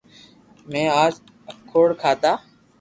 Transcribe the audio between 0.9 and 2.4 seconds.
اج اکروڌ کادا